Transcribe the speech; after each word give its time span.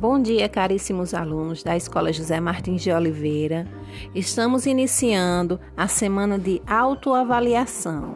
Bom 0.00 0.22
dia, 0.22 0.48
caríssimos 0.48 1.12
alunos 1.12 1.64
da 1.64 1.76
Escola 1.76 2.12
José 2.12 2.38
Martins 2.38 2.82
de 2.82 2.92
Oliveira. 2.92 3.66
Estamos 4.14 4.64
iniciando 4.64 5.58
a 5.76 5.88
semana 5.88 6.38
de 6.38 6.62
autoavaliação. 6.68 8.14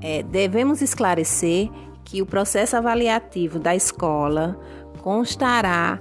É, 0.00 0.22
devemos 0.22 0.80
esclarecer 0.80 1.68
que 2.02 2.22
o 2.22 2.26
processo 2.26 2.78
avaliativo 2.78 3.58
da 3.58 3.76
escola 3.76 4.58
constará 5.02 6.00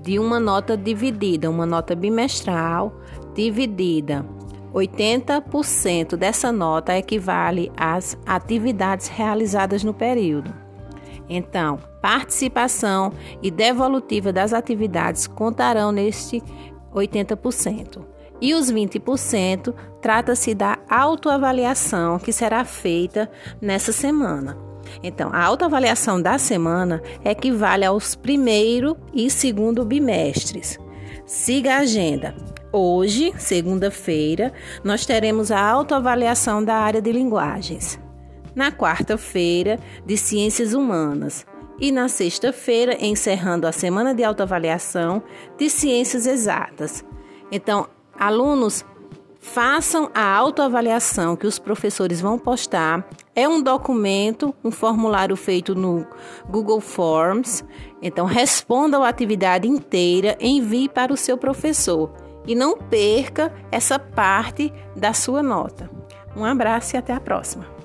de 0.00 0.16
uma 0.16 0.38
nota 0.38 0.76
dividida, 0.76 1.50
uma 1.50 1.66
nota 1.66 1.96
bimestral 1.96 3.00
dividida. 3.34 4.24
80% 4.72 6.14
dessa 6.14 6.52
nota 6.52 6.96
equivale 6.96 7.72
às 7.76 8.16
atividades 8.24 9.08
realizadas 9.08 9.82
no 9.82 9.92
período. 9.92 10.65
Então, 11.28 11.78
participação 12.00 13.12
e 13.42 13.50
devolutiva 13.50 14.32
das 14.32 14.52
atividades 14.52 15.26
contarão 15.26 15.90
neste 15.90 16.42
80%. 16.94 18.04
E 18.40 18.54
os 18.54 18.70
20% 18.70 19.74
trata-se 20.00 20.54
da 20.54 20.78
autoavaliação 20.88 22.18
que 22.18 22.32
será 22.32 22.64
feita 22.64 23.30
nessa 23.60 23.92
semana. 23.92 24.56
Então, 25.02 25.30
a 25.32 25.42
autoavaliação 25.42 26.20
da 26.20 26.38
semana 26.38 27.02
equivale 27.24 27.84
aos 27.84 28.14
primeiro 28.14 28.96
e 29.12 29.28
segundo 29.30 29.84
bimestres. 29.84 30.78
Siga 31.24 31.74
a 31.74 31.78
agenda. 31.78 32.36
Hoje, 32.72 33.32
segunda-feira, 33.38 34.52
nós 34.84 35.04
teremos 35.06 35.50
a 35.50 35.60
autoavaliação 35.60 36.62
da 36.62 36.74
área 36.74 37.00
de 37.00 37.10
linguagens 37.10 37.98
na 38.56 38.72
quarta-feira 38.72 39.78
de 40.04 40.16
Ciências 40.16 40.72
Humanas 40.72 41.46
e 41.78 41.92
na 41.92 42.08
sexta-feira, 42.08 42.96
encerrando 42.98 43.66
a 43.66 43.72
semana 43.72 44.14
de 44.14 44.24
autoavaliação 44.24 45.22
de 45.58 45.68
Ciências 45.68 46.26
Exatas. 46.26 47.04
Então, 47.52 47.86
alunos, 48.18 48.82
façam 49.38 50.10
a 50.14 50.34
autoavaliação 50.34 51.36
que 51.36 51.46
os 51.46 51.58
professores 51.58 52.20
vão 52.20 52.38
postar. 52.38 53.06
É 53.34 53.46
um 53.46 53.62
documento, 53.62 54.54
um 54.64 54.70
formulário 54.70 55.36
feito 55.36 55.74
no 55.74 56.06
Google 56.48 56.80
Forms. 56.80 57.62
Então, 58.00 58.24
respondam 58.24 59.04
a 59.04 59.08
atividade 59.08 59.68
inteira, 59.68 60.36
envie 60.40 60.88
para 60.88 61.12
o 61.12 61.16
seu 61.16 61.36
professor 61.36 62.10
e 62.46 62.54
não 62.54 62.76
perca 62.76 63.52
essa 63.70 63.98
parte 63.98 64.72
da 64.96 65.12
sua 65.12 65.42
nota. 65.42 65.90
Um 66.34 66.44
abraço 66.44 66.96
e 66.96 66.98
até 66.98 67.12
a 67.12 67.20
próxima. 67.20 67.75